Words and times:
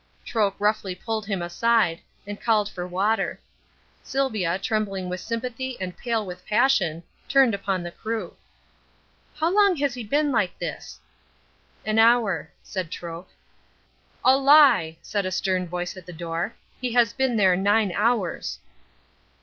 Troke 0.25 0.55
roughly 0.59 0.95
pulled 0.95 1.27
him 1.27 1.43
aside, 1.43 1.99
and 2.25 2.41
called 2.41 2.67
for 2.67 2.87
water. 2.87 3.39
Sylvia, 4.01 4.57
trembling 4.57 5.09
with 5.09 5.19
sympathy 5.21 5.79
and 5.79 5.95
pale 5.95 6.25
with 6.25 6.43
passion, 6.43 7.03
turned 7.27 7.53
upon 7.53 7.83
the 7.83 7.91
crew. 7.91 8.35
"How 9.35 9.53
long 9.55 9.75
has 9.75 9.93
he 9.93 10.03
been 10.03 10.31
like 10.31 10.57
this?" 10.57 10.99
"An 11.85 11.99
hour," 11.99 12.49
said 12.63 12.89
Troke. 12.89 13.29
"A 14.25 14.35
lie!" 14.39 14.97
said 15.03 15.27
a 15.27 15.31
stern 15.31 15.67
voice 15.67 15.95
at 15.95 16.07
the 16.07 16.13
door. 16.13 16.55
"He 16.81 16.93
has 16.93 17.13
been 17.13 17.37
there 17.37 17.55
nine 17.55 17.91
hours!" 17.91 18.57